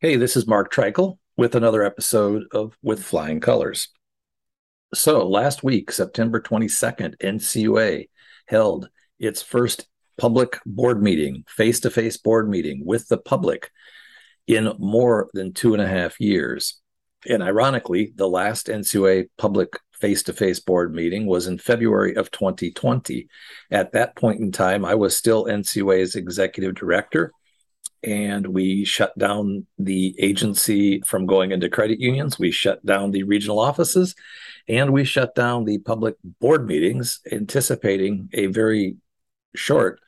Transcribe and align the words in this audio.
Hey, 0.00 0.14
this 0.14 0.36
is 0.36 0.46
Mark 0.46 0.72
Treichel 0.72 1.18
with 1.36 1.56
another 1.56 1.82
episode 1.82 2.44
of 2.52 2.78
With 2.84 3.02
Flying 3.02 3.40
Colors. 3.40 3.88
So, 4.94 5.26
last 5.26 5.64
week, 5.64 5.90
September 5.90 6.40
22nd, 6.40 7.16
NCUA 7.18 8.08
held 8.46 8.90
its 9.18 9.42
first 9.42 9.88
public 10.16 10.60
board 10.64 11.02
meeting, 11.02 11.42
face 11.48 11.80
to 11.80 11.90
face 11.90 12.16
board 12.16 12.48
meeting 12.48 12.82
with 12.86 13.08
the 13.08 13.18
public 13.18 13.72
in 14.46 14.72
more 14.78 15.30
than 15.34 15.52
two 15.52 15.72
and 15.72 15.82
a 15.82 15.88
half 15.88 16.20
years. 16.20 16.80
And 17.28 17.42
ironically, 17.42 18.12
the 18.14 18.28
last 18.28 18.68
NCUA 18.68 19.30
public 19.36 19.80
face 19.94 20.22
to 20.22 20.32
face 20.32 20.60
board 20.60 20.94
meeting 20.94 21.26
was 21.26 21.48
in 21.48 21.58
February 21.58 22.14
of 22.14 22.30
2020. 22.30 23.26
At 23.72 23.90
that 23.94 24.14
point 24.14 24.38
in 24.38 24.52
time, 24.52 24.84
I 24.84 24.94
was 24.94 25.16
still 25.16 25.46
NCUA's 25.46 26.14
executive 26.14 26.76
director 26.76 27.32
and 28.02 28.46
we 28.48 28.84
shut 28.84 29.16
down 29.18 29.66
the 29.78 30.14
agency 30.18 31.00
from 31.02 31.26
going 31.26 31.52
into 31.52 31.68
credit 31.68 32.00
unions. 32.00 32.38
We 32.38 32.50
shut 32.50 32.84
down 32.84 33.10
the 33.10 33.24
regional 33.24 33.58
offices 33.58 34.14
and 34.68 34.92
we 34.92 35.04
shut 35.04 35.34
down 35.34 35.64
the 35.64 35.78
public 35.78 36.16
board 36.40 36.66
meetings, 36.66 37.20
anticipating 37.30 38.28
a 38.32 38.46
very 38.46 38.96
short 39.54 40.00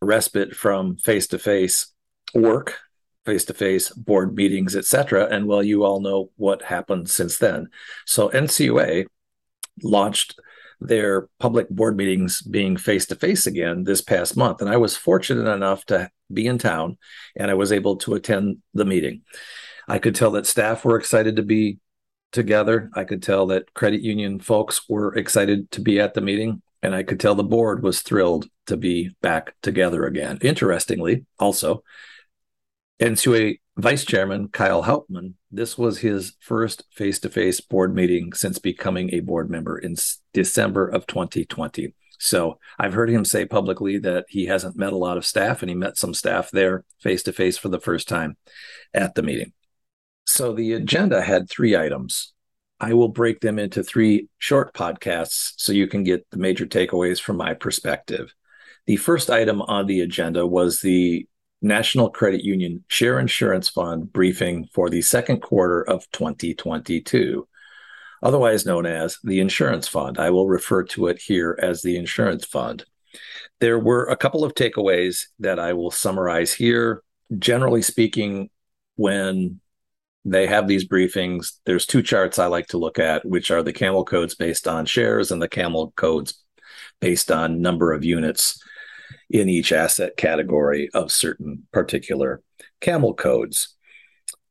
respite 0.00 0.54
from 0.54 0.96
face 0.96 1.26
to 1.28 1.38
face 1.38 1.92
work, 2.34 2.78
face 3.24 3.44
to 3.46 3.54
face 3.54 3.90
board 3.90 4.34
meetings, 4.34 4.76
etc. 4.76 5.28
And 5.30 5.46
well, 5.46 5.62
you 5.62 5.84
all 5.84 6.00
know 6.00 6.30
what 6.36 6.62
happened 6.62 7.10
since 7.10 7.38
then. 7.38 7.68
So 8.06 8.28
NCUA 8.30 9.06
launched 9.82 10.38
their 10.86 11.28
public 11.38 11.68
board 11.70 11.96
meetings 11.96 12.42
being 12.42 12.76
face 12.76 13.06
to 13.06 13.14
face 13.14 13.46
again 13.46 13.84
this 13.84 14.00
past 14.00 14.36
month. 14.36 14.60
And 14.60 14.70
I 14.70 14.76
was 14.76 14.96
fortunate 14.96 15.50
enough 15.50 15.84
to 15.86 16.10
be 16.32 16.46
in 16.46 16.58
town 16.58 16.98
and 17.36 17.50
I 17.50 17.54
was 17.54 17.72
able 17.72 17.96
to 17.96 18.14
attend 18.14 18.58
the 18.74 18.84
meeting. 18.84 19.22
I 19.88 19.98
could 19.98 20.14
tell 20.14 20.30
that 20.32 20.46
staff 20.46 20.84
were 20.84 20.98
excited 20.98 21.36
to 21.36 21.42
be 21.42 21.78
together. 22.32 22.90
I 22.94 23.04
could 23.04 23.22
tell 23.22 23.46
that 23.46 23.72
credit 23.74 24.02
union 24.02 24.40
folks 24.40 24.88
were 24.88 25.14
excited 25.14 25.70
to 25.72 25.80
be 25.80 26.00
at 26.00 26.14
the 26.14 26.20
meeting. 26.20 26.62
And 26.82 26.94
I 26.94 27.02
could 27.02 27.18
tell 27.18 27.34
the 27.34 27.42
board 27.42 27.82
was 27.82 28.02
thrilled 28.02 28.46
to 28.66 28.76
be 28.76 29.10
back 29.22 29.54
together 29.62 30.04
again. 30.04 30.38
Interestingly, 30.42 31.24
also, 31.38 31.82
NCUA 33.00 33.58
Vice 33.76 34.04
Chairman 34.04 34.48
Kyle 34.48 34.84
Hauptman, 34.84 35.34
this 35.50 35.76
was 35.76 35.98
his 35.98 36.36
first 36.40 36.84
face 36.92 37.18
to 37.20 37.28
face 37.28 37.60
board 37.60 37.94
meeting 37.94 38.32
since 38.32 38.58
becoming 38.58 39.12
a 39.12 39.20
board 39.20 39.50
member 39.50 39.76
in 39.76 39.96
December 40.32 40.86
of 40.86 41.06
2020. 41.06 41.92
So 42.20 42.58
I've 42.78 42.92
heard 42.92 43.10
him 43.10 43.24
say 43.24 43.46
publicly 43.46 43.98
that 43.98 44.26
he 44.28 44.46
hasn't 44.46 44.76
met 44.76 44.92
a 44.92 44.96
lot 44.96 45.16
of 45.16 45.26
staff 45.26 45.62
and 45.62 45.68
he 45.68 45.74
met 45.74 45.96
some 45.96 46.14
staff 46.14 46.50
there 46.52 46.84
face 47.00 47.24
to 47.24 47.32
face 47.32 47.58
for 47.58 47.68
the 47.68 47.80
first 47.80 48.08
time 48.08 48.36
at 48.94 49.16
the 49.16 49.22
meeting. 49.22 49.52
So 50.24 50.52
the 50.52 50.74
agenda 50.74 51.20
had 51.20 51.50
three 51.50 51.76
items. 51.76 52.32
I 52.78 52.94
will 52.94 53.08
break 53.08 53.40
them 53.40 53.58
into 53.58 53.82
three 53.82 54.28
short 54.38 54.72
podcasts 54.72 55.54
so 55.56 55.72
you 55.72 55.88
can 55.88 56.04
get 56.04 56.28
the 56.30 56.38
major 56.38 56.66
takeaways 56.66 57.20
from 57.20 57.36
my 57.36 57.54
perspective. 57.54 58.32
The 58.86 58.96
first 58.96 59.30
item 59.30 59.62
on 59.62 59.86
the 59.86 60.00
agenda 60.00 60.46
was 60.46 60.80
the 60.80 61.26
National 61.64 62.10
Credit 62.10 62.44
Union 62.44 62.84
Share 62.88 63.18
Insurance 63.18 63.68
Fund 63.68 64.12
briefing 64.12 64.68
for 64.72 64.88
the 64.90 65.02
second 65.02 65.40
quarter 65.40 65.82
of 65.82 66.08
2022 66.12 67.48
otherwise 68.24 68.64
known 68.64 68.86
as 68.86 69.18
the 69.22 69.38
insurance 69.38 69.86
fund. 69.86 70.18
I 70.18 70.30
will 70.30 70.48
refer 70.48 70.82
to 70.82 71.08
it 71.08 71.20
here 71.20 71.56
as 71.62 71.82
the 71.82 71.96
insurance 71.96 72.44
fund. 72.44 72.84
There 73.60 73.78
were 73.78 74.06
a 74.06 74.16
couple 74.16 74.44
of 74.44 74.54
takeaways 74.54 75.26
that 75.38 75.60
I 75.60 75.74
will 75.74 75.90
summarize 75.90 76.52
here. 76.52 77.02
Generally 77.38 77.82
speaking, 77.82 78.48
when 78.96 79.60
they 80.24 80.46
have 80.46 80.66
these 80.66 80.88
briefings, 80.88 81.58
there's 81.66 81.84
two 81.84 82.02
charts 82.02 82.38
I 82.38 82.46
like 82.46 82.68
to 82.68 82.78
look 82.78 82.98
at, 82.98 83.24
which 83.26 83.50
are 83.50 83.62
the 83.62 83.74
camel 83.74 84.04
codes 84.04 84.34
based 84.34 84.66
on 84.66 84.86
shares 84.86 85.30
and 85.30 85.40
the 85.40 85.48
camel 85.48 85.92
codes 85.94 86.42
based 87.00 87.30
on 87.30 87.60
number 87.60 87.92
of 87.92 88.04
units 88.04 88.58
in 89.34 89.48
each 89.48 89.72
asset 89.72 90.16
category 90.16 90.88
of 90.94 91.10
certain 91.10 91.64
particular 91.72 92.40
camel 92.80 93.12
codes. 93.12 93.74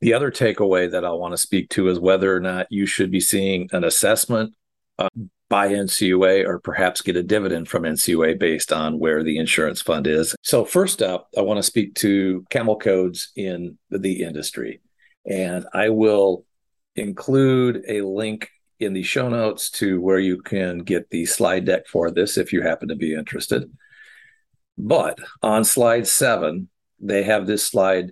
The 0.02 0.14
other 0.14 0.30
takeaway 0.30 0.92
that 0.92 1.06
I 1.06 1.12
want 1.12 1.32
to 1.32 1.38
speak 1.38 1.70
to 1.70 1.88
is 1.88 2.02
whether 2.02 2.36
or 2.36 2.42
not 2.42 2.68
you 2.70 2.86
should 2.86 3.10
be 3.10 3.22
seeing 3.22 3.70
an 3.72 3.86
assessment 3.86 4.54
uh, 5.00 5.08
by 5.50 5.70
NCUA 5.70 6.46
or 6.46 6.60
perhaps 6.60 7.00
get 7.00 7.16
a 7.16 7.24
dividend 7.24 7.70
from 7.70 7.84
NCUA 7.84 8.38
based 8.38 8.74
on 8.74 9.00
where 9.00 9.24
the 9.24 9.38
insurance 9.38 9.82
fund 9.82 10.06
is. 10.06 10.36
So, 10.42 10.66
first 10.66 11.02
up, 11.02 11.30
I 11.38 11.42
want 11.42 11.60
to 11.60 11.64
speak 11.64 11.96
to 11.96 12.44
camel 12.50 12.76
codes 12.76 13.32
in 13.38 13.78
the 13.90 14.22
industry. 14.22 14.82
And 15.26 15.66
I 15.74 15.90
will 15.90 16.46
include 16.98 17.86
a 17.88 18.02
link 18.02 18.50
in 18.82 18.92
the 18.92 19.04
show 19.04 19.30
notes 19.30 19.70
to 19.70 20.02
where 20.02 20.20
you 20.20 20.42
can 20.42 20.80
get 20.80 21.10
the 21.10 21.26
slide 21.26 21.64
deck 21.64 21.88
for 21.88 22.12
this 22.12 22.38
if 22.38 22.52
you 22.52 22.62
happen 22.62 22.90
to 22.90 22.96
be 22.98 23.16
interested. 23.16 23.72
But 24.78 25.20
on 25.42 25.64
slide 25.64 26.08
seven, 26.08 26.70
they 27.00 27.24
have 27.24 27.48
this 27.48 27.68
slide 27.68 28.12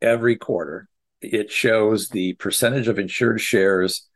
every 0.00 0.36
quarter 0.36 0.88
it 1.22 1.50
shows 1.50 2.08
the 2.08 2.34
percentage 2.34 2.88
of 2.88 2.98
insured 2.98 3.40
shares 3.40 4.08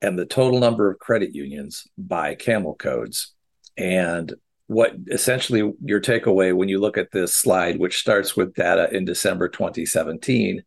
and 0.00 0.18
the 0.18 0.26
total 0.26 0.58
number 0.58 0.90
of 0.90 0.98
credit 0.98 1.34
unions 1.34 1.86
by 1.96 2.34
camel 2.34 2.74
codes. 2.74 3.34
And 3.76 4.32
what 4.66 4.94
essentially 5.08 5.72
your 5.84 6.00
takeaway 6.00 6.54
when 6.56 6.68
you 6.68 6.80
look 6.80 6.96
at 6.96 7.12
this 7.12 7.34
slide, 7.34 7.78
which 7.78 7.98
starts 7.98 8.36
with 8.36 8.54
data 8.54 8.88
in 8.94 9.04
December 9.04 9.48
2017 9.48 10.62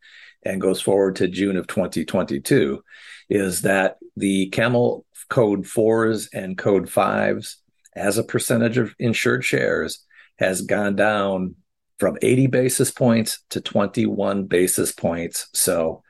and 0.45 0.62
goes 0.62 0.79
forward 0.79 1.16
to 1.18 1.28
June 1.28 1.57
of 1.57 1.68
2022, 1.68 2.84
is 3.29 3.62
that 3.63 3.97
the 4.16 4.47
camel 4.50 5.06
code 5.29 5.66
fours 5.66 6.29
and 6.34 6.57
code 6.57 6.88
fives 6.88 7.57
as 7.95 8.17
a 8.17 8.23
percentage 8.23 8.78
of 8.78 8.94
insured 9.00 9.44
shares 9.44 10.06
has 10.38 10.61
gone 10.61 10.95
down 10.95 11.56
from 11.97 12.17
80 12.22 12.47
basis 12.47 12.91
points 12.91 13.44
to 13.51 13.61
21 13.61 14.45
basis 14.45 14.91
points. 14.91 15.47
So 15.53 16.03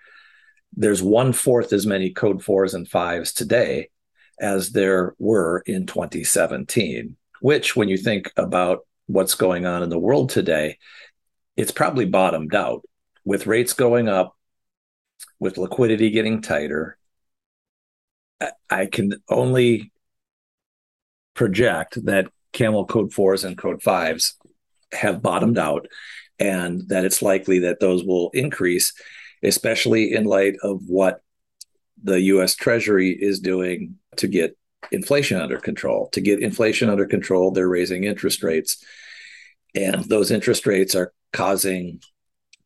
there's 0.75 1.03
one 1.03 1.31
fourth 1.31 1.73
as 1.73 1.85
many 1.85 2.11
code 2.11 2.43
fours 2.43 2.73
and 2.73 2.87
fives 2.87 3.33
today 3.33 3.89
as 4.39 4.71
there 4.71 5.15
were 5.19 5.63
in 5.65 5.85
2017, 5.85 7.15
which, 7.39 7.75
when 7.75 7.87
you 7.87 7.97
think 7.97 8.31
about 8.35 8.85
what's 9.07 9.35
going 9.35 9.65
on 9.65 9.83
in 9.83 9.89
the 9.89 9.99
world 9.99 10.29
today, 10.29 10.77
it's 11.55 11.71
probably 11.71 12.05
bottomed 12.05 12.53
out 12.53 12.83
with 13.23 13.47
rates 13.47 13.73
going 13.73 14.09
up, 14.09 14.35
with 15.39 15.57
liquidity 15.57 16.09
getting 16.09 16.41
tighter. 16.41 16.97
I 18.69 18.87
can 18.87 19.13
only 19.29 19.91
project 21.35 22.03
that 22.05 22.27
camel 22.53 22.85
code 22.85 23.13
fours 23.13 23.43
and 23.43 23.57
code 23.57 23.83
fives 23.83 24.35
have 24.91 25.21
bottomed 25.21 25.57
out 25.57 25.87
and 26.39 26.87
that 26.89 27.05
it's 27.05 27.21
likely 27.21 27.59
that 27.59 27.79
those 27.79 28.03
will 28.03 28.29
increase, 28.33 28.93
especially 29.43 30.13
in 30.13 30.23
light 30.23 30.55
of 30.63 30.81
what 30.87 31.21
the 32.03 32.21
US 32.21 32.55
Treasury 32.55 33.11
is 33.11 33.39
doing 33.39 33.95
to 34.17 34.27
get 34.27 34.57
inflation 34.91 35.39
under 35.39 35.57
control. 35.57 36.09
To 36.13 36.21
get 36.21 36.41
inflation 36.41 36.89
under 36.89 37.05
control, 37.05 37.51
they're 37.51 37.67
raising 37.67 38.03
interest 38.03 38.43
rates. 38.43 38.83
And 39.73 40.05
those 40.05 40.31
interest 40.31 40.65
rates 40.65 40.95
are 40.95 41.13
causing 41.33 42.01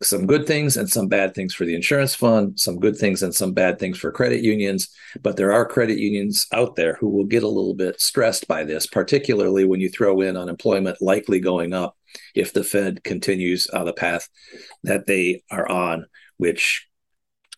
some 0.01 0.25
good 0.25 0.48
things 0.48 0.78
and 0.78 0.90
some 0.90 1.07
bad 1.07 1.36
things 1.36 1.54
for 1.54 1.66
the 1.66 1.75
insurance 1.75 2.16
fund, 2.16 2.57
some 2.57 2.80
good 2.80 2.96
things 2.96 3.22
and 3.22 3.36
some 3.36 3.54
bad 3.54 3.80
things 3.80 3.98
for 3.98 4.12
credit 4.12 4.42
unions. 4.42 4.90
But 5.22 5.36
there 5.36 5.51
are 5.51 5.66
credit 5.66 5.98
unions 5.98 6.48
out 6.54 6.75
there 6.75 6.96
who 6.96 7.10
will 7.10 7.25
get 7.25 7.44
a 7.44 7.48
little 7.48 7.74
bit 7.74 8.00
stressed 8.00 8.48
by 8.48 8.63
this, 8.63 8.88
particularly 8.88 9.66
when 9.66 9.81
you 9.81 9.90
throw 9.90 10.22
in 10.22 10.38
unemployment 10.38 11.01
likely 11.01 11.40
going 11.40 11.74
up 11.74 11.98
if 12.34 12.54
the 12.54 12.63
Fed 12.63 13.04
continues 13.04 13.68
on 13.68 13.86
the 13.86 13.94
path 13.94 14.30
that 14.84 15.06
they 15.06 15.44
are 15.51 15.69
on, 15.69 16.06
which 16.38 16.88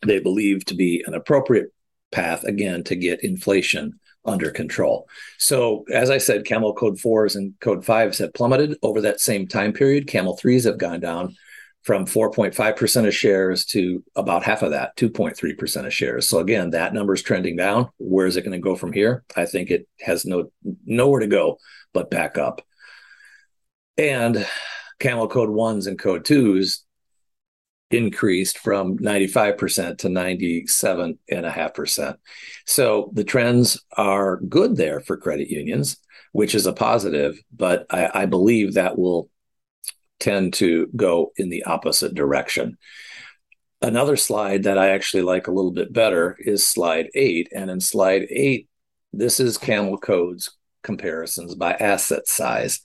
they 0.05 0.19
believe 0.19 0.65
to 0.65 0.73
be 0.73 1.03
an 1.05 1.13
appropriate 1.13 1.71
path, 2.11 2.43
again, 2.43 2.83
to 2.85 2.95
get 2.95 3.23
inflation 3.23 3.99
under 4.25 4.49
control. 4.49 5.07
So, 5.37 5.85
as 5.91 6.09
I 6.09 6.17
said, 6.17 6.45
camel 6.45 6.73
code 6.73 6.99
fours 6.99 7.35
and 7.35 7.53
code 7.59 7.85
fives 7.85 8.17
have 8.17 8.33
plummeted 8.33 8.77
over 8.81 9.01
that 9.01 9.19
same 9.19 9.47
time 9.47 9.73
period. 9.73 10.07
Camel 10.07 10.37
threes 10.37 10.65
have 10.65 10.77
gone 10.77 10.99
down 10.99 11.35
from 11.83 12.05
4.5% 12.05 13.07
of 13.07 13.15
shares 13.15 13.65
to 13.65 14.03
about 14.15 14.43
half 14.43 14.61
of 14.61 14.71
that, 14.71 14.95
2.3% 14.97 15.85
of 15.85 15.93
shares. 15.93 16.29
So 16.29 16.39
again, 16.39 16.71
that 16.71 16.93
number 16.93 17.13
is 17.13 17.23
trending 17.23 17.55
down. 17.55 17.89
Where 17.97 18.27
is 18.27 18.37
it 18.37 18.43
going 18.43 18.51
to 18.51 18.59
go 18.59 18.75
from 18.75 18.93
here? 18.93 19.23
I 19.35 19.45
think 19.45 19.71
it 19.71 19.87
has 20.01 20.25
no 20.25 20.51
nowhere 20.85 21.21
to 21.21 21.27
go 21.27 21.57
but 21.93 22.11
back 22.11 22.37
up. 22.37 22.61
And 23.97 24.47
camel 24.99 25.27
code 25.27 25.49
ones 25.49 25.87
and 25.87 25.97
code 25.97 26.23
twos 26.23 26.85
increased 27.89 28.59
from 28.59 28.97
95% 28.99 29.97
to 29.97 30.07
97.5%. 30.07 32.15
So 32.65 33.09
the 33.13 33.23
trends 33.23 33.83
are 33.97 34.37
good 34.37 34.77
there 34.77 35.01
for 35.01 35.17
credit 35.17 35.49
unions, 35.49 35.97
which 36.31 36.55
is 36.55 36.67
a 36.67 36.73
positive, 36.73 37.41
but 37.51 37.85
I, 37.89 38.21
I 38.21 38.25
believe 38.27 38.75
that 38.75 38.97
will 38.97 39.30
tend 40.21 40.53
to 40.53 40.87
go 40.95 41.33
in 41.35 41.49
the 41.49 41.63
opposite 41.63 42.13
direction. 42.13 42.77
Another 43.81 44.15
slide 44.15 44.63
that 44.63 44.77
I 44.77 44.89
actually 44.89 45.23
like 45.23 45.47
a 45.47 45.51
little 45.51 45.71
bit 45.71 45.91
better 45.91 46.37
is 46.39 46.65
slide 46.65 47.09
eight. 47.15 47.49
And 47.53 47.69
in 47.69 47.81
slide 47.81 48.27
eight, 48.29 48.69
this 49.11 49.39
is 49.39 49.57
Camel 49.57 49.97
Codes 49.97 50.51
comparisons 50.83 51.55
by 51.55 51.73
asset 51.73 52.27
size. 52.27 52.81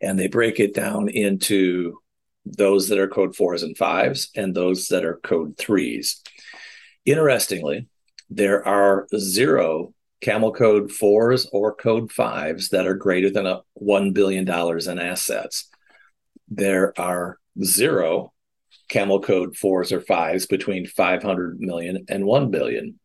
And 0.00 0.18
they 0.18 0.28
break 0.28 0.60
it 0.60 0.74
down 0.74 1.08
into 1.08 1.98
those 2.44 2.88
that 2.88 2.98
are 2.98 3.08
code 3.08 3.34
fours 3.34 3.62
and 3.62 3.76
fives 3.76 4.30
and 4.36 4.54
those 4.54 4.88
that 4.88 5.04
are 5.04 5.18
code 5.22 5.56
threes. 5.58 6.22
Interestingly, 7.04 7.88
there 8.30 8.66
are 8.66 9.08
zero 9.16 9.92
camel 10.20 10.52
code 10.52 10.90
fours 10.90 11.48
or 11.52 11.74
code 11.74 12.10
fives 12.10 12.70
that 12.70 12.86
are 12.86 12.94
greater 12.94 13.30
than 13.30 13.46
a 13.46 13.62
$1 13.80 14.14
billion 14.14 14.48
in 14.48 14.98
assets. 14.98 15.68
There 16.48 16.98
are 16.98 17.38
zero 17.62 18.32
camel 18.88 19.20
code 19.20 19.56
fours 19.56 19.92
or 19.92 20.00
fives 20.00 20.46
between 20.46 20.86
500 20.86 21.60
million 21.60 22.04
and 22.08 22.24
1 22.24 22.50
billion. 22.50 22.98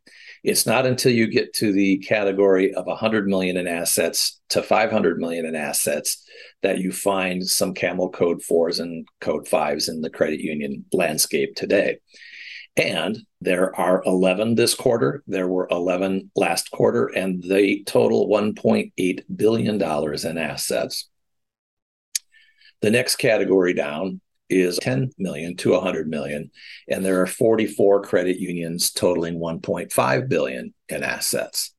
It's 0.43 0.65
not 0.65 0.87
until 0.87 1.11
you 1.11 1.27
get 1.27 1.53
to 1.55 1.71
the 1.71 1.99
category 1.99 2.73
of 2.73 2.87
100 2.87 3.27
million 3.27 3.57
in 3.57 3.67
assets 3.67 4.39
to 4.49 4.63
500 4.63 5.19
million 5.19 5.45
in 5.45 5.55
assets 5.55 6.23
that 6.63 6.79
you 6.79 6.91
find 6.91 7.45
some 7.45 7.73
camel 7.73 8.09
code 8.09 8.41
fours 8.41 8.79
and 8.79 9.07
code 9.19 9.47
fives 9.47 9.87
in 9.87 10.01
the 10.01 10.09
credit 10.09 10.39
union 10.39 10.85
landscape 10.93 11.55
today. 11.55 11.99
And 12.75 13.19
there 13.41 13.75
are 13.75 14.01
11 14.05 14.55
this 14.55 14.73
quarter. 14.73 15.23
There 15.27 15.47
were 15.47 15.67
11 15.69 16.31
last 16.35 16.71
quarter, 16.71 17.07
and 17.07 17.43
they 17.43 17.83
total 17.83 18.29
$1.8 18.29 19.23
billion 19.35 19.75
in 19.75 20.37
assets. 20.37 21.09
The 22.81 22.91
next 22.91 23.17
category 23.17 23.73
down 23.73 24.21
is 24.49 24.77
10 24.79 25.11
million 25.17 25.55
to 25.55 25.71
100 25.71 26.09
million 26.09 26.51
and 26.89 27.05
there 27.05 27.21
are 27.21 27.27
44 27.27 28.01
credit 28.03 28.37
unions 28.37 28.91
totaling 28.91 29.39
1.5 29.39 30.27
billion 30.27 30.73
in 30.89 31.03
assets. 31.03 31.73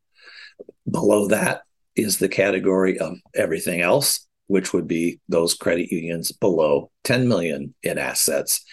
Below 0.90 1.28
that 1.28 1.62
is 1.94 2.19
the 2.19 2.28
category 2.28 2.99
of 2.99 3.19
everything 3.34 3.82
else 3.82 4.26
which 4.46 4.72
would 4.72 4.87
be 4.87 5.20
those 5.28 5.54
credit 5.54 5.90
unions 5.90 6.32
below 6.32 6.90
10 7.05 7.28
million 7.28 7.75
in 7.82 7.98
assets. 7.98 8.64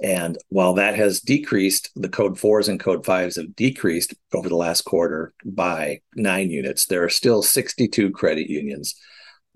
And 0.00 0.38
while 0.48 0.74
that 0.74 0.94
has 0.94 1.20
decreased 1.20 1.90
the 1.96 2.08
code 2.08 2.38
fours 2.38 2.68
and 2.68 2.78
code 2.78 3.04
fives 3.04 3.36
have 3.36 3.56
decreased 3.56 4.14
over 4.32 4.48
the 4.48 4.56
last 4.56 4.82
quarter 4.82 5.34
by 5.44 6.00
nine 6.14 6.50
units. 6.50 6.86
There 6.86 7.02
are 7.02 7.10
still 7.10 7.42
62 7.42 8.10
credit 8.12 8.48
unions 8.48 8.94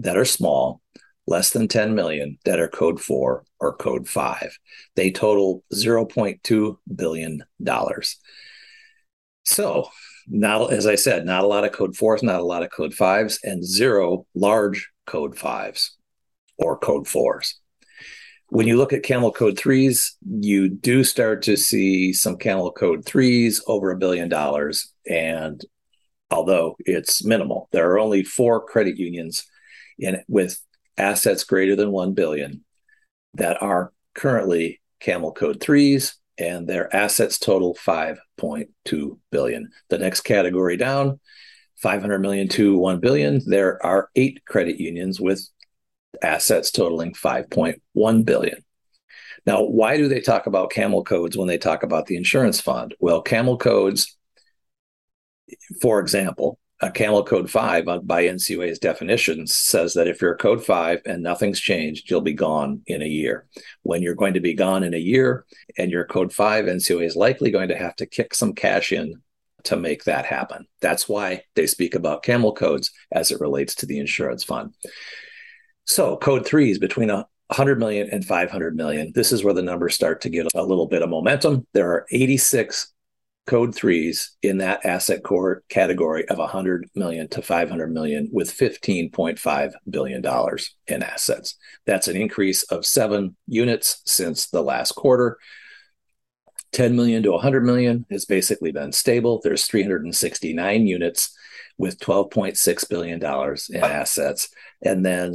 that 0.01 0.17
are 0.17 0.25
small 0.25 0.83
less 1.27 1.51
than 1.51 1.69
10 1.69 1.95
million 1.95 2.39
that 2.45 2.61
are 2.61 2.69
code 2.69 3.01
4 3.01 3.45
or 3.61 3.77
code 3.77 4.09
5 4.09 4.59
they 4.97 5.11
total 5.11 5.65
0.2 5.73 6.77
billion 6.95 7.43
dollars. 7.63 8.19
So 9.45 9.89
not 10.29 10.73
as 10.73 10.87
i 10.87 10.95
said 10.95 11.27
not 11.27 11.43
a 11.43 11.47
lot 11.49 11.65
of 11.65 11.73
code 11.73 11.95
4s 11.95 12.23
not 12.23 12.41
a 12.41 12.45
lot 12.45 12.63
of 12.63 12.71
code 12.71 12.93
5s 12.93 13.39
and 13.43 13.65
zero 13.65 14.25
large 14.37 14.89
code 15.05 15.35
5s 15.35 15.91
or 16.59 16.79
code 16.79 17.07
4s 17.07 17.55
when 18.53 18.67
you 18.67 18.77
look 18.77 18.93
at 18.93 19.03
camel 19.03 19.33
code 19.33 19.57
3s 19.57 20.11
you 20.29 20.69
do 20.69 21.03
start 21.05 21.41
to 21.41 21.57
see 21.57 22.13
some 22.13 22.37
camel 22.37 22.71
code 22.71 23.03
3s 23.07 23.63
over 23.67 23.91
a 23.91 23.97
billion 23.97 24.29
dollars. 24.29 24.93
And 25.09 25.65
although 26.31 26.77
it's 26.81 27.25
minimal 27.25 27.71
there 27.73 27.91
are 27.91 27.99
only 27.99 28.23
four 28.23 28.63
credit 28.63 28.99
unions 28.99 29.47
in 29.99 30.23
with 30.29 30.61
assets 30.97 31.45
greater 31.45 31.77
than 31.77 31.91
1 31.91 32.15
billion 32.15 32.65
that 33.35 33.63
are 33.63 33.93
currently 34.15 34.81
camel 35.01 35.33
code 35.33 35.61
3s 35.61 36.15
and 36.39 36.67
their 36.67 36.95
assets 36.95 37.39
total 37.39 37.75
5.2 37.75 39.19
billion. 39.31 39.71
The 39.89 39.99
next 39.99 40.23
category 40.23 40.77
down 40.77 41.21
500 41.77 42.19
million 42.19 42.49
to 42.49 42.79
1 42.79 43.01
billion. 43.01 43.41
There 43.45 43.85
are 43.85 44.09
eight 44.15 44.45
credit 44.45 44.79
unions 44.81 45.21
with 45.21 45.47
assets 46.23 46.71
totaling 46.71 47.13
5.1 47.13 48.25
billion. 48.25 48.65
Now 49.47 49.65
why 49.65 49.97
do 49.97 50.09
they 50.09 50.21
talk 50.21 50.47
about 50.47 50.71
camel 50.71 51.03
codes 51.03 51.37
when 51.37 51.49
they 51.49 51.59
talk 51.59 51.83
about 51.83 52.07
the 52.07 52.17
insurance 52.17 52.61
fund? 52.61 52.95
Well 53.01 53.23
camel 53.23 53.57
codes 53.57 54.17
for 55.81 56.01
example 56.01 56.59
a 56.83 56.91
camel 56.91 57.23
code 57.23 57.49
5 57.49 57.85
by 58.05 58.25
NCUA's 58.25 58.81
definition 58.81 59.47
says 59.47 59.95
that 59.95 60.09
if 60.09 60.21
you're 60.21 60.33
a 60.33 60.39
code 60.39 60.65
5 60.65 61.03
and 61.07 61.23
nothing's 61.23 61.61
changed, 61.61 62.11
you'll 62.11 62.21
be 62.21 62.33
gone 62.33 62.83
in 62.89 63.03
a 63.03 63.07
year. 63.07 63.47
When 63.83 64.03
you're 64.03 64.17
going 64.17 64.35
to 64.35 64.41
be 64.41 64.55
gone 64.55 64.83
in 64.83 64.93
a 64.93 64.99
year 64.99 65.47
and 65.79 65.93
you're 65.93 66.05
code 66.05 66.33
5, 66.33 66.65
NCUA 66.65 67.05
is 67.05 67.15
likely 67.15 67.53
going 67.53 67.69
to 67.69 67.77
have 67.77 67.95
to 67.97 68.07
kick 68.07 68.35
some 68.35 68.53
cash 68.53 68.91
in 68.91 69.23
to 69.63 69.77
make 69.77 70.05
that 70.05 70.27
happen. 70.27 70.67
That's 70.81 71.09
why 71.09 71.45
they 71.55 71.69
speak 71.69 71.95
about 71.95 72.25
camel 72.25 72.53
codes 72.53 72.91
as 73.13 73.31
it 73.31 73.41
relates 73.41 73.77
to 73.77 73.87
the 73.87 74.01
insurance 74.01 74.43
fund. 74.43 74.75
So, 75.85 76.17
code 76.17 76.45
3 76.45 76.73
is 76.73 76.79
between 76.81 77.11
a 77.11 77.27
100 77.49 77.79
million 77.79 78.09
and 78.11 78.25
500 78.25 78.75
million. 78.75 79.13
This 79.15 79.31
is 79.31 79.45
where 79.45 79.55
the 79.55 79.63
numbers 79.63 79.95
start 79.95 80.21
to 80.23 80.31
get 80.31 80.47
a 80.55 80.65
little 80.65 80.87
bit 80.87 81.03
of 81.03 81.11
momentum. 81.11 81.67
There 81.75 81.91
are 81.91 82.07
86 82.11 82.93
code 83.47 83.75
threes 83.75 84.37
in 84.43 84.59
that 84.59 84.85
asset 84.87 85.23
core 85.23 85.63
category 85.69 86.29
of 86.29 86.39
100 86.39 86.89
million 86.95 87.29
to 87.29 87.43
500 87.43 87.93
million 87.93 88.29
with 88.33 88.51
15.5 88.51 89.73
billion 89.91 90.23
dollars 90.23 90.77
in 90.87 91.03
assets. 91.03 91.57
That's 91.85 92.09
an 92.09 92.17
increase 92.17 92.63
of 92.65 92.87
seven 92.87 93.37
units 93.47 94.03
since 94.07 94.49
the 94.49 94.63
last 94.63 94.93
quarter. 94.93 95.39
10 96.73 96.97
million 96.97 97.23
to 97.25 97.33
100 97.33 97.65
million 97.65 98.07
has 98.11 98.25
basically 98.25 98.73
been 98.73 98.93
stable. 98.93 99.41
There's 99.43 99.67
369 99.67 100.87
units 100.87 101.37
with 101.77 101.99
12.6 101.99 102.89
billion 102.89 103.19
dollars 103.19 103.69
in 103.69 103.83
assets. 103.83 104.49
And 104.83 105.05
then 105.05 105.35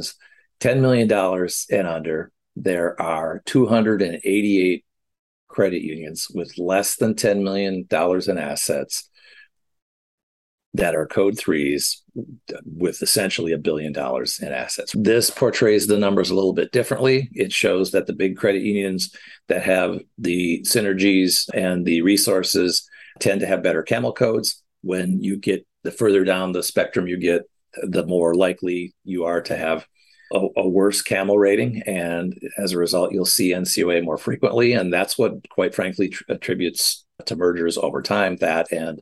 10 0.60 0.80
million 0.80 1.08
dollars 1.08 1.66
and 1.70 1.86
under 1.86 2.32
there 2.56 3.00
are 3.00 3.42
288 3.46 4.84
credit 5.48 5.82
unions 5.82 6.28
with 6.32 6.58
less 6.58 6.96
than 6.96 7.14
$10 7.14 7.42
million 7.42 7.86
in 7.90 8.38
assets 8.38 9.08
that 10.74 10.94
are 10.94 11.06
code 11.06 11.36
threes 11.36 12.02
with 12.64 13.02
essentially 13.02 13.52
a 13.52 13.58
billion 13.58 13.92
dollars 13.92 14.38
in 14.38 14.52
assets. 14.52 14.92
This 14.96 15.30
portrays 15.30 15.86
the 15.86 15.98
numbers 15.98 16.30
a 16.30 16.34
little 16.34 16.52
bit 16.52 16.72
differently. 16.72 17.30
It 17.32 17.52
shows 17.52 17.90
that 17.92 18.06
the 18.06 18.12
big 18.12 18.36
credit 18.36 18.62
unions 18.62 19.14
that 19.48 19.62
have 19.62 19.98
the 20.18 20.60
synergies 20.62 21.48
and 21.54 21.84
the 21.84 22.02
resources 22.02 22.88
tend 23.18 23.40
to 23.40 23.46
have 23.46 23.62
better 23.62 23.82
camel 23.82 24.12
codes. 24.12 24.62
When 24.82 25.22
you 25.22 25.36
get 25.36 25.66
the 25.82 25.90
further 25.90 26.22
down 26.22 26.52
the 26.52 26.62
spectrum 26.62 27.08
you 27.08 27.18
get, 27.18 27.42
the 27.82 28.06
more 28.06 28.34
likely 28.34 28.94
you 29.04 29.24
are 29.24 29.40
to 29.42 29.56
have 29.56 29.86
a, 30.32 30.46
a, 30.56 30.68
worse 30.68 31.00
camel 31.02 31.38
rating 31.38 31.82
and 31.86 32.38
as 32.58 32.72
a 32.72 32.78
result 32.78 33.12
you'll 33.12 33.24
see 33.24 33.52
NCUA 33.52 34.04
more 34.04 34.18
frequently 34.18 34.72
and 34.72 34.92
that's 34.92 35.18
what 35.18 35.48
quite 35.48 35.74
frankly 35.74 36.08
tr- 36.08 36.24
attributes 36.28 37.04
to 37.26 37.36
mergers 37.36 37.78
over 37.78 38.02
time 38.02 38.36
that 38.36 38.70
and 38.70 39.00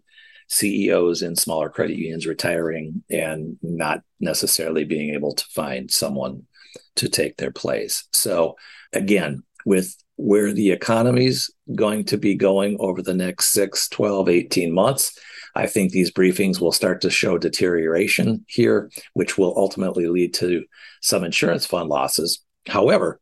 ceos 0.49 1.23
in 1.23 1.35
smaller 1.35 1.69
credit 1.69 1.97
unions 1.97 2.27
retiring 2.27 3.03
and 3.11 3.59
not 3.63 4.03
necessarily 4.21 4.85
being 4.85 5.15
able 5.15 5.35
to 5.35 5.45
find 5.47 5.91
someone 5.91 6.43
to 6.95 7.09
take 7.09 7.37
their 7.37 7.51
place. 7.51 8.05
So 8.13 8.57
again 8.93 9.43
with 9.65 9.97
where 10.17 10.53
the 10.53 10.71
economy's 10.71 11.51
going 11.75 12.05
to 12.05 12.17
be 12.17 12.35
going 12.35 12.77
over 12.79 13.03
the 13.03 13.15
next 13.15 13.51
6 13.51 13.89
12 13.89 14.29
18 14.29 14.73
months 14.73 15.19
I 15.57 15.67
think 15.67 15.91
these 15.91 16.13
briefings 16.13 16.61
will 16.61 16.73
start 16.73 17.01
to 17.01 17.11
show 17.11 17.39
deterioration 17.39 18.45
here, 18.49 18.91
which 19.15 19.39
will 19.39 19.55
ultimately 19.57 20.07
lead 20.07 20.35
to 20.35 20.65
some 21.01 21.25
insurance 21.25 21.67
fund 21.67 21.89
losses. 21.89 22.45
However, 22.67 23.21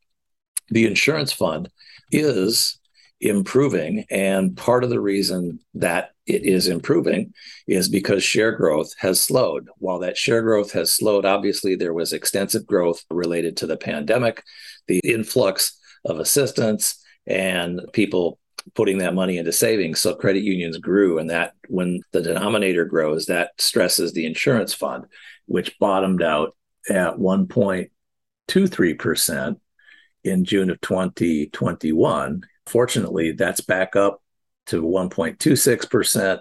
the 0.68 0.86
insurance 0.86 1.32
fund 1.32 1.70
is 2.10 2.78
improving. 3.20 4.04
And 4.10 4.56
part 4.56 4.84
of 4.84 4.90
the 4.90 5.00
reason 5.00 5.60
that 5.74 6.10
it 6.26 6.44
is 6.44 6.68
improving 6.68 7.32
is 7.66 7.88
because 7.88 8.22
share 8.22 8.52
growth 8.52 8.92
has 8.98 9.20
slowed. 9.20 9.68
While 9.78 10.00
that 10.00 10.16
share 10.16 10.42
growth 10.42 10.72
has 10.72 10.92
slowed, 10.92 11.24
obviously 11.24 11.76
there 11.76 11.94
was 11.94 12.12
extensive 12.12 12.66
growth 12.66 13.04
related 13.10 13.56
to 13.58 13.66
the 13.66 13.76
pandemic, 13.76 14.42
the 14.88 15.00
influx 15.04 15.78
of 16.04 16.18
assistance, 16.18 17.02
and 17.26 17.80
people 17.92 18.38
putting 18.74 18.98
that 18.98 19.14
money 19.14 19.38
into 19.38 19.52
savings. 19.52 20.00
So 20.00 20.14
credit 20.14 20.42
unions 20.42 20.76
grew, 20.78 21.18
and 21.18 21.30
that 21.30 21.54
when 21.68 22.00
the 22.12 22.22
denominator 22.22 22.84
grows, 22.84 23.26
that 23.26 23.52
stresses 23.58 24.12
the 24.12 24.26
insurance 24.26 24.74
fund, 24.74 25.06
which 25.46 25.78
bottomed 25.78 26.22
out 26.22 26.56
at 26.88 27.16
1.23% 27.16 29.56
in 30.24 30.44
June 30.44 30.70
of 30.70 30.80
2021. 30.80 32.42
Fortunately, 32.66 33.32
that's 33.32 33.60
back 33.60 33.96
up 33.96 34.22
to 34.66 34.82
1.26%. 34.82 36.40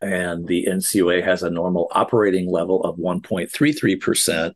And 0.00 0.48
the 0.48 0.66
NCUA 0.68 1.24
has 1.24 1.44
a 1.44 1.50
normal 1.50 1.86
operating 1.92 2.50
level 2.50 2.82
of 2.82 2.96
1.33%. 2.96 4.52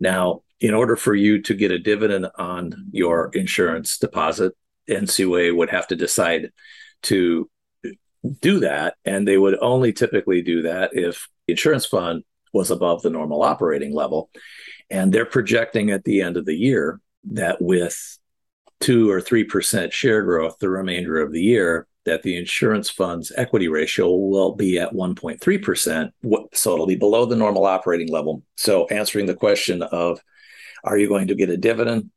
Now, 0.00 0.42
in 0.58 0.74
order 0.74 0.96
for 0.96 1.14
you 1.14 1.40
to 1.42 1.54
get 1.54 1.70
a 1.70 1.78
dividend 1.78 2.26
on 2.36 2.88
your 2.90 3.30
insurance 3.32 3.98
deposit, 3.98 4.54
NCUA 4.88 5.56
would 5.56 5.70
have 5.70 5.86
to 5.88 5.96
decide 5.96 6.50
to 7.04 7.48
do 8.40 8.60
that. 8.60 8.96
And 9.04 9.26
they 9.26 9.38
would 9.38 9.58
only 9.60 9.92
typically 9.92 10.42
do 10.42 10.62
that 10.62 10.90
if 10.92 11.28
the 11.46 11.52
insurance 11.52 11.86
fund 11.86 12.24
was 12.52 12.70
above 12.70 13.02
the 13.02 13.10
normal 13.10 13.42
operating 13.42 13.94
level. 13.94 14.30
And 14.90 15.12
they're 15.12 15.26
projecting 15.26 15.90
at 15.90 16.04
the 16.04 16.22
end 16.22 16.36
of 16.36 16.46
the 16.46 16.56
year 16.56 17.00
that 17.32 17.60
with 17.60 18.18
two 18.80 19.10
or 19.10 19.20
three 19.20 19.44
percent 19.44 19.92
share 19.92 20.22
growth 20.22 20.58
the 20.58 20.70
remainder 20.70 21.20
of 21.20 21.32
the 21.32 21.42
year, 21.42 21.86
that 22.04 22.22
the 22.22 22.38
insurance 22.38 22.88
fund's 22.88 23.30
equity 23.36 23.68
ratio 23.68 24.10
will 24.14 24.54
be 24.54 24.78
at 24.78 24.92
1.3%. 24.92 26.10
So 26.54 26.72
it'll 26.72 26.86
be 26.86 26.96
below 26.96 27.26
the 27.26 27.36
normal 27.36 27.66
operating 27.66 28.10
level. 28.10 28.42
So 28.56 28.86
answering 28.86 29.26
the 29.26 29.34
question 29.34 29.82
of, 29.82 30.18
are 30.84 30.96
you 30.96 31.06
going 31.06 31.28
to 31.28 31.34
get 31.34 31.50
a 31.50 31.56
dividend? 31.56 32.10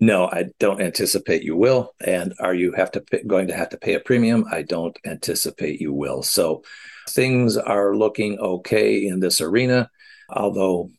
No, 0.00 0.26
I 0.26 0.46
don't 0.58 0.80
anticipate 0.80 1.42
you 1.42 1.56
will. 1.56 1.94
And 2.04 2.34
are 2.40 2.54
you 2.54 2.72
have 2.72 2.90
to 2.92 3.00
pay, 3.00 3.22
going 3.24 3.48
to 3.48 3.56
have 3.56 3.70
to 3.70 3.78
pay 3.78 3.94
a 3.94 4.00
premium? 4.00 4.44
I 4.50 4.62
don't 4.62 4.96
anticipate 5.06 5.80
you 5.80 5.92
will. 5.92 6.22
So 6.22 6.62
things 7.08 7.56
are 7.56 7.96
looking 7.96 8.38
okay 8.38 9.06
in 9.06 9.20
this 9.20 9.40
arena, 9.40 9.90
although 10.28 10.90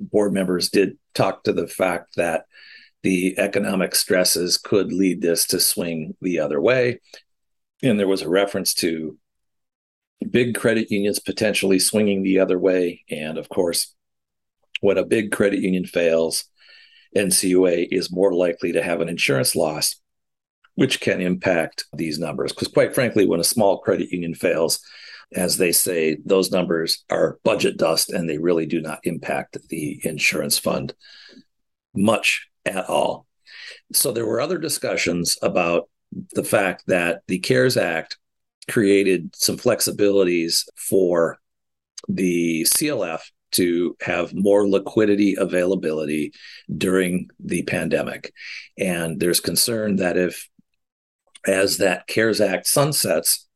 board 0.00 0.32
members 0.32 0.70
did 0.70 0.98
talk 1.14 1.44
to 1.44 1.52
the 1.52 1.68
fact 1.68 2.16
that 2.16 2.46
the 3.02 3.38
economic 3.38 3.94
stresses 3.94 4.56
could 4.56 4.92
lead 4.92 5.20
this 5.20 5.46
to 5.48 5.60
swing 5.60 6.16
the 6.20 6.40
other 6.40 6.60
way. 6.60 7.00
And 7.82 8.00
there 8.00 8.08
was 8.08 8.22
a 8.22 8.28
reference 8.28 8.74
to 8.74 9.18
big 10.30 10.54
credit 10.54 10.90
unions 10.90 11.18
potentially 11.18 11.78
swinging 11.78 12.22
the 12.22 12.40
other 12.40 12.58
way. 12.58 13.04
And 13.10 13.36
of 13.36 13.48
course, 13.48 13.94
when 14.80 14.98
a 14.98 15.04
big 15.04 15.32
credit 15.32 15.60
union 15.60 15.84
fails, 15.84 16.44
NCUA 17.16 17.88
is 17.90 18.12
more 18.12 18.32
likely 18.32 18.72
to 18.72 18.82
have 18.82 19.00
an 19.00 19.08
insurance 19.08 19.54
loss, 19.54 20.00
which 20.74 21.00
can 21.00 21.20
impact 21.20 21.84
these 21.92 22.18
numbers. 22.18 22.52
Because, 22.52 22.68
quite 22.68 22.94
frankly, 22.94 23.26
when 23.26 23.40
a 23.40 23.44
small 23.44 23.78
credit 23.78 24.10
union 24.10 24.34
fails, 24.34 24.80
as 25.32 25.56
they 25.56 25.72
say, 25.72 26.18
those 26.24 26.50
numbers 26.50 27.04
are 27.10 27.38
budget 27.44 27.76
dust 27.76 28.10
and 28.10 28.28
they 28.28 28.38
really 28.38 28.66
do 28.66 28.80
not 28.80 29.00
impact 29.04 29.56
the 29.68 30.00
insurance 30.04 30.58
fund 30.58 30.94
much 31.94 32.48
at 32.64 32.88
all. 32.88 33.26
So, 33.92 34.12
there 34.12 34.26
were 34.26 34.40
other 34.40 34.58
discussions 34.58 35.38
about 35.42 35.88
the 36.32 36.44
fact 36.44 36.84
that 36.86 37.22
the 37.26 37.38
CARES 37.38 37.76
Act 37.76 38.18
created 38.68 39.34
some 39.34 39.56
flexibilities 39.56 40.64
for 40.76 41.38
the 42.08 42.62
CLF 42.62 43.22
to 43.54 43.96
have 44.00 44.34
more 44.34 44.68
liquidity 44.68 45.34
availability 45.38 46.32
during 46.76 47.28
the 47.40 47.62
pandemic. 47.64 48.32
And 48.78 49.20
there's 49.20 49.40
concern 49.40 49.96
that 49.96 50.16
if, 50.16 50.48
as 51.46 51.78
that 51.78 52.06
CARES 52.06 52.40
Act 52.40 52.66
sunsets, 52.66 53.46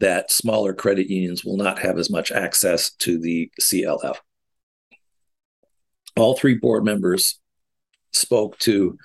that 0.00 0.30
smaller 0.30 0.74
credit 0.74 1.08
unions 1.08 1.44
will 1.44 1.56
not 1.56 1.78
have 1.78 1.98
as 1.98 2.10
much 2.10 2.32
access 2.32 2.92
to 2.96 3.18
the 3.18 3.50
CLF. 3.60 4.16
All 6.16 6.36
three 6.36 6.54
board 6.54 6.84
members 6.84 7.40
spoke 8.12 8.58
to 8.60 8.98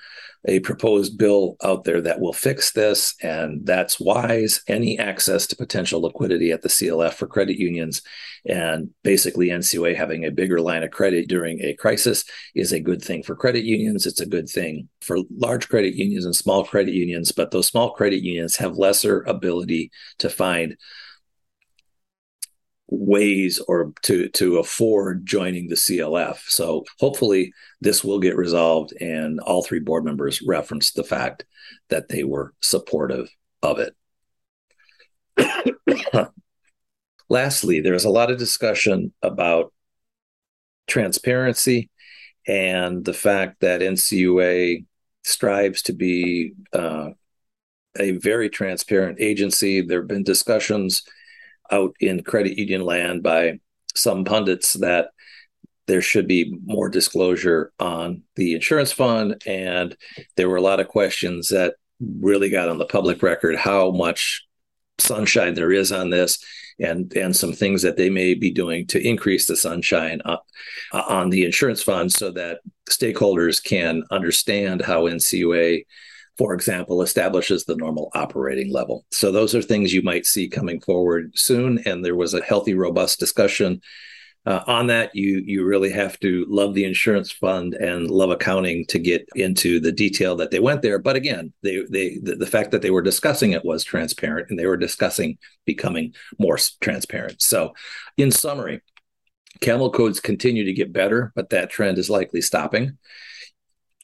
a 0.48 0.60
proposed 0.62 1.18
bill 1.18 1.58
out 1.64 1.84
there 1.84 2.02
that 2.02 2.20
will 2.20 2.34
fix 2.34 2.72
this, 2.72 3.14
and 3.22 3.66
that's 3.66 4.00
wise. 4.00 4.62
Any 4.68 4.98
access 4.98 5.46
to 5.48 5.56
potential 5.56 6.02
liquidity 6.02 6.52
at 6.52 6.62
the 6.62 6.70
CLF 6.70 7.14
for 7.14 7.28
credit 7.28 7.58
unions 7.58 8.02
and 8.46 8.90
basically 9.04 9.50
NCUA 9.50 9.96
having 9.96 10.24
a 10.26 10.32
bigger 10.32 10.62
line 10.62 10.84
of 10.84 10.92
credit 10.92 11.28
during 11.28 11.60
a 11.62 11.74
crisis 11.74 12.24
is 12.56 12.72
a 12.72 12.80
good 12.80 13.04
thing 13.04 13.22
for 13.22 13.36
credit 13.36 13.66
unions. 13.66 14.06
It's 14.06 14.22
a 14.22 14.26
good 14.26 14.48
thing 14.48 14.88
for 15.02 15.20
large 15.36 15.68
credit 15.68 15.96
unions 15.96 16.26
and 16.26 16.36
small 16.36 16.64
credit 16.64 16.94
unions, 16.94 17.32
but 17.32 17.52
those 17.52 17.68
small 17.68 17.92
credit 17.92 18.24
unions 18.24 18.56
have 18.58 18.78
lesser 18.78 19.22
ability 19.24 19.92
to 20.20 20.30
find 20.30 20.78
ways 22.92 23.60
or 23.68 23.94
to 24.02 24.30
to 24.30 24.58
afford 24.58 25.26
joining 25.26 25.68
the 25.68 25.76
CLF. 25.76 26.40
So 26.48 26.86
hopefully 27.00 27.54
this 27.82 28.04
will 28.04 28.20
get 28.20 28.36
resolved 28.36 28.94
and 29.00 29.40
all 29.40 29.64
three 29.64 29.80
board 29.80 30.04
members 30.04 30.42
referenced 30.42 30.96
the 30.96 31.04
fact 31.04 31.46
that 31.90 32.10
they 32.10 32.24
were 32.24 32.54
supportive 32.62 33.30
of 33.62 33.80
it. 33.80 33.96
Lastly, 37.30 37.80
there's 37.80 38.06
a 38.06 38.10
lot 38.10 38.32
of 38.32 38.40
discussion 38.40 39.14
about 39.22 39.72
transparency 40.88 41.90
and 42.48 43.06
the 43.06 43.14
fact 43.14 43.60
that 43.62 43.82
NCUA 43.82 44.86
strives 45.24 45.84
to 45.84 45.94
be 45.94 46.54
uh, 46.74 47.10
a 48.00 48.12
very 48.12 48.50
transparent 48.50 49.20
agency. 49.20 49.82
There 49.82 50.00
have 50.00 50.08
been 50.08 50.24
discussions 50.24 51.04
out 51.72 51.96
in 52.00 52.24
credit 52.24 52.58
union 52.58 52.82
land 52.82 53.24
by 53.24 53.60
some 53.96 54.24
pundits 54.24 54.74
that 54.74 55.10
there 55.88 56.02
should 56.02 56.28
be 56.28 56.56
more 56.66 56.88
disclosure 56.88 57.72
on 57.80 58.22
the 58.36 58.54
insurance 58.54 58.92
fund. 58.92 59.42
And 59.48 59.98
there 60.36 60.48
were 60.48 60.58
a 60.58 60.62
lot 60.62 60.80
of 60.80 60.88
questions 60.88 61.50
that 61.50 61.76
really 62.00 62.50
got 62.50 62.70
on 62.70 62.78
the 62.78 62.86
public 62.86 63.24
record 63.24 63.56
how 63.56 63.92
much 63.92 64.46
sunshine 65.00 65.54
there 65.54 65.72
is 65.72 65.92
on 65.92 66.10
this 66.10 66.44
and 66.80 67.14
and 67.16 67.36
some 67.36 67.54
things 67.54 67.82
that 67.82 67.98
they 67.98 68.10
may 68.10 68.34
be 68.34 68.52
doing 68.52 68.86
to 68.88 69.06
increase 69.06 69.48
the 69.48 69.56
sunshine 69.56 70.22
uh, 70.26 70.38
on 70.94 71.30
the 71.30 71.44
insurance 71.44 71.82
fund 71.84 72.12
so 72.12 72.32
that 72.32 72.60
stakeholders 72.90 73.64
can 73.64 74.04
understand 74.12 74.82
how 74.82 75.04
NCUA 75.04 75.84
for 76.40 76.54
example, 76.54 77.02
establishes 77.02 77.66
the 77.66 77.76
normal 77.76 78.10
operating 78.16 78.72
level. 78.72 79.06
So 79.12 79.30
those 79.30 79.54
are 79.54 79.62
things 79.62 79.94
you 79.94 80.02
might 80.02 80.26
see 80.26 80.48
coming 80.48 80.80
forward 80.80 81.38
soon. 81.38 81.80
And 81.86 82.04
there 82.04 82.16
was 82.16 82.34
a 82.34 82.42
healthy, 82.42 82.74
robust 82.76 83.20
discussion 83.20 83.82
uh, 84.46 84.62
on 84.66 84.88
that. 84.88 85.14
You 85.14 85.44
you 85.46 85.66
really 85.66 85.92
have 85.92 86.18
to 86.22 86.46
love 86.48 86.76
the 86.76 86.86
insurance 86.86 87.30
fund 87.30 87.74
and 87.74 88.10
love 88.10 88.30
accounting 88.30 88.86
to 88.86 89.00
get 89.00 89.28
into 89.36 89.82
the 89.82 89.92
detail 89.92 90.38
that 90.38 90.50
they 90.50 90.62
went 90.62 90.82
there. 90.82 90.98
But 90.98 91.18
again, 91.18 91.52
they 91.62 91.84
they 91.90 92.20
the, 92.24 92.38
the 92.38 92.48
fact 92.48 92.72
that 92.72 92.82
they 92.82 92.92
were 92.92 93.02
discussing 93.02 93.52
it 93.52 93.66
was 93.66 93.84
transparent, 93.84 94.50
and 94.50 94.58
they 94.58 94.66
were 94.66 94.78
discussing 94.78 95.38
becoming 95.66 96.16
more 96.40 96.58
transparent. 96.80 97.42
So, 97.42 97.74
in 98.16 98.32
summary, 98.32 98.80
camel 99.60 99.90
codes 99.90 100.22
continue 100.22 100.64
to 100.64 100.74
get 100.74 100.94
better, 100.94 101.34
but 101.36 101.50
that 101.50 101.70
trend 101.70 101.98
is 101.98 102.10
likely 102.10 102.40
stopping. 102.40 102.98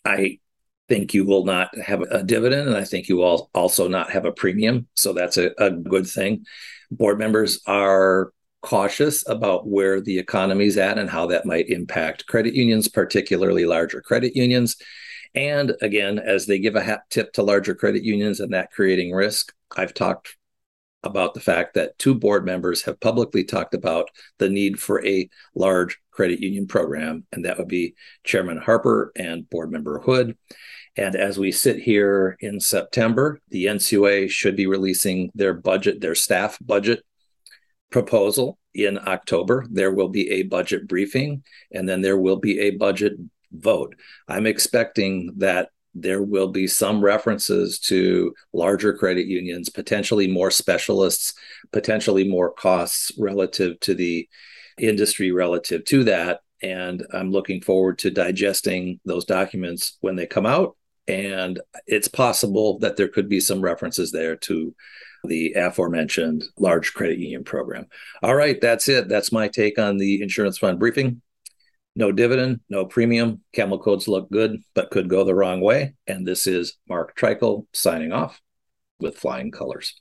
I 0.04 0.40
think 0.88 1.14
you 1.14 1.26
will 1.26 1.46
not 1.46 1.76
have 1.78 2.02
a 2.02 2.24
dividend, 2.24 2.68
and 2.68 2.78
I 2.78 2.84
think 2.84 3.10
you 3.10 3.18
will 3.18 3.50
also 3.54 3.88
not 3.88 4.12
have 4.12 4.26
a 4.26 4.32
premium. 4.32 4.88
So 4.94 5.14
that's 5.14 5.38
a, 5.38 5.52
a 5.58 5.72
good 5.72 6.08
thing. 6.08 6.46
Board 6.92 7.18
members 7.20 7.62
are 7.66 8.32
cautious 8.62 9.28
about 9.28 9.68
where 9.68 10.02
the 10.02 10.18
economy 10.18 10.66
is 10.66 10.78
at 10.78 10.98
and 10.98 11.10
how 11.10 11.28
that 11.28 11.46
might 11.46 11.70
impact 11.70 12.26
credit 12.28 12.54
unions, 12.54 12.88
particularly 12.88 13.66
larger 13.66 14.02
credit 14.02 14.36
unions. 14.36 14.76
And 15.36 15.74
again, 15.82 16.18
as 16.18 16.46
they 16.46 16.60
give 16.60 16.76
a 16.76 16.84
hat 16.84 17.02
tip 17.10 17.34
to 17.34 17.44
larger 17.44 17.76
credit 17.76 18.04
unions 18.04 18.40
and 18.40 18.54
that 18.54 18.72
creating 18.72 19.12
risk, 19.12 19.54
I've 19.76 19.94
talked 19.94 20.38
about 21.06 21.34
the 21.34 21.40
fact 21.40 21.74
that 21.76 21.98
two 21.98 22.16
board 22.16 22.46
members 22.46 22.84
have 22.84 23.00
publicly 23.00 23.44
talked 23.44 23.74
about 23.74 24.10
the 24.38 24.50
need 24.50 24.80
for 24.80 25.06
a 25.06 25.30
large 25.54 26.00
credit 26.12 26.40
union 26.40 26.68
program, 26.68 27.26
and 27.32 27.46
that 27.46 27.58
would 27.58 27.68
be 27.68 27.96
Chairman 28.24 28.58
Harper 28.58 29.12
and 29.16 29.50
Board 29.50 29.72
Member 29.72 30.00
Hood. 30.00 30.38
And 30.98 31.16
as 31.16 31.38
we 31.38 31.52
sit 31.52 31.78
here 31.78 32.38
in 32.40 32.60
September, 32.60 33.40
the 33.50 33.66
NCUA 33.66 34.30
should 34.30 34.56
be 34.56 34.66
releasing 34.66 35.30
their 35.36 35.54
budget, 35.54 36.00
their 36.00 36.16
staff 36.16 36.58
budget 36.62 37.04
proposal 37.92 38.58
in 38.74 38.98
October. 38.98 39.66
There 39.70 39.94
will 39.94 40.10
be 40.10 40.30
a 40.32 40.44
budget 40.44 40.88
briefing, 40.88 41.44
and 41.72 41.88
then 41.88 42.02
there 42.02 42.18
will 42.18 42.38
be 42.38 42.60
a 42.62 42.72
budget 42.72 43.14
vote. 43.52 43.96
I'm 44.28 44.48
expecting 44.48 45.32
that 45.38 45.70
there 45.96 46.22
will 46.22 46.50
be 46.50 46.68
some 46.68 47.02
references 47.02 47.80
to 47.80 48.34
larger 48.54 48.94
credit 48.94 49.28
unions, 49.28 49.70
potentially 49.70 50.28
more 50.28 50.52
specialists, 50.52 51.34
potentially 51.72 52.28
more 52.28 52.52
costs 52.52 53.12
relative 53.18 53.80
to 53.80 53.96
the 53.96 54.28
industry 54.78 55.32
relative 55.32 55.86
to 55.86 56.04
that. 56.04 56.42
And 56.62 57.06
I'm 57.14 57.32
looking 57.32 57.62
forward 57.62 57.98
to 58.00 58.12
digesting 58.12 59.00
those 59.06 59.26
documents 59.26 59.98
when 60.02 60.18
they 60.18 60.26
come 60.26 60.46
out. 60.46 60.76
And 61.08 61.62
it's 61.88 62.08
possible 62.08 62.80
that 62.80 62.98
there 62.98 63.08
could 63.08 63.30
be 63.30 63.40
some 63.40 63.62
references 63.62 64.12
there 64.12 64.36
to 64.36 64.76
the 65.28 65.54
aforementioned 65.54 66.44
large 66.58 66.94
credit 66.94 67.20
union 67.20 67.44
program. 67.44 67.86
All 68.22 68.36
right, 68.36 68.60
that's 68.60 68.90
it. 68.90 69.08
That's 69.08 69.32
my 69.32 69.48
take 69.48 69.80
on 69.80 69.98
the 69.98 70.22
insurance 70.22 70.58
fund 70.58 70.80
briefing. 70.80 71.22
No 71.98 72.12
dividend, 72.12 72.60
no 72.70 72.86
premium. 72.86 73.42
Camel 73.54 73.80
codes 73.80 74.08
look 74.08 74.30
good, 74.30 74.62
but 74.74 74.92
could 74.92 75.08
go 75.08 75.24
the 75.24 75.34
wrong 75.34 75.62
way. 75.62 75.96
And 76.08 76.28
this 76.28 76.46
is 76.46 76.76
Mark 76.90 77.16
Treichel 77.16 77.68
signing 77.74 78.12
off 78.12 78.42
with 79.00 79.18
flying 79.18 79.50
colors. 79.52 79.94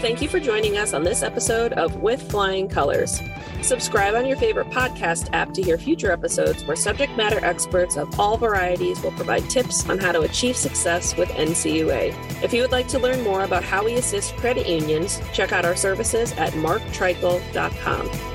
Thank 0.00 0.22
you 0.22 0.28
for 0.28 0.40
joining 0.40 0.76
us 0.76 0.92
on 0.92 1.04
this 1.04 1.22
episode 1.22 1.72
of 1.74 1.96
With 1.96 2.22
Flying 2.30 2.68
Colors. 2.68 3.20
Subscribe 3.62 4.14
on 4.14 4.26
your 4.26 4.36
favorite 4.36 4.70
podcast 4.70 5.28
app 5.32 5.52
to 5.54 5.62
hear 5.62 5.78
future 5.78 6.10
episodes 6.10 6.64
where 6.64 6.76
subject 6.76 7.16
matter 7.16 7.44
experts 7.44 7.96
of 7.96 8.18
all 8.18 8.36
varieties 8.36 9.02
will 9.02 9.12
provide 9.12 9.48
tips 9.50 9.88
on 9.88 9.98
how 9.98 10.12
to 10.12 10.22
achieve 10.22 10.56
success 10.56 11.16
with 11.16 11.28
NCUA. 11.30 12.42
If 12.42 12.52
you 12.52 12.62
would 12.62 12.72
like 12.72 12.88
to 12.88 12.98
learn 12.98 13.22
more 13.22 13.44
about 13.44 13.62
how 13.62 13.84
we 13.84 13.94
assist 13.94 14.36
credit 14.36 14.68
unions, 14.68 15.20
check 15.32 15.52
out 15.52 15.64
our 15.64 15.76
services 15.76 16.32
at 16.32 16.52
marktreichel.com. 16.54 18.29